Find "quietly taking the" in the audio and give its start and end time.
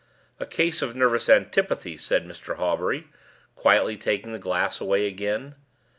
3.53-4.39